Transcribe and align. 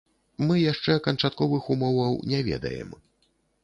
Мы 0.47 0.55
яшчэ 0.71 0.95
канчатковых 1.09 1.71
умоваў 1.77 2.21
не 2.35 2.45
ведаем. 2.53 2.89